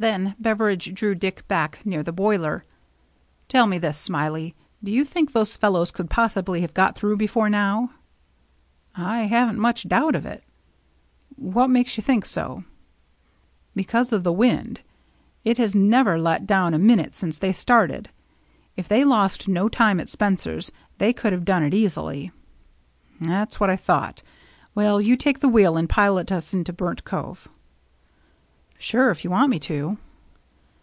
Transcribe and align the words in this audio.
Then 0.00 0.34
Beveridge 0.38 0.94
drew 0.94 1.14
Dick 1.14 1.46
back 1.46 1.84
near 1.84 2.02
the 2.02 2.10
boiler." 2.10 2.64
Tell 3.50 3.66
me 3.66 3.76
this. 3.76 3.98
Smiley. 3.98 4.54
Do 4.82 4.90
you 4.90 5.04
think 5.04 5.32
those 5.32 5.58
fellows 5.58 5.90
could 5.90 6.08
possibly 6.08 6.62
have 6.62 6.72
got 6.72 6.96
through 6.96 7.18
before 7.18 7.50
now?"" 7.50 7.90
I 9.14 9.24
haven't 9.24 9.58
much 9.58 9.86
doubt 9.86 10.16
of 10.16 10.24
it." 10.24 10.42
240 11.36 11.36
THE 11.36 11.44
MERRT 11.44 11.50
JNNE" 11.50 11.54
What 11.54 11.68
makes 11.70 11.96
you 11.98 12.02
think 12.02 12.24
so?"" 12.24 12.64
Because 13.76 14.10
of 14.10 14.24
the 14.24 14.32
wind. 14.32 14.80
It 15.44 15.58
has 15.58 15.74
never 15.74 16.18
let 16.18 16.46
down 16.46 16.72
a 16.72 16.78
minute 16.78 17.14
since 17.14 17.36
they 17.38 17.52
started. 17.52 18.08
If 18.78 18.88
they 18.88 19.04
lost 19.04 19.48
no 19.48 19.68
time 19.68 20.00
at 20.00 20.08
Spencer's, 20.08 20.72
they 20.96 21.12
could 21.12 21.34
have 21.34 21.44
done 21.44 21.62
it 21.62 21.74
easily."" 21.74 22.32
That's 23.20 23.60
what 23.60 23.68
I 23.68 23.76
thought. 23.76 24.22
Will 24.74 24.98
you 24.98 25.14
take 25.14 25.40
the 25.40 25.48
wheel 25.50 25.76
and 25.76 25.90
pilot 25.90 26.32
us 26.32 26.54
into 26.54 26.72
Burnt 26.72 27.04
Cove?"" 27.04 27.48
Sure, 28.82 29.10
if 29.10 29.24
you 29.24 29.28
want 29.30 29.50
me 29.50 29.58
to." 29.58 29.98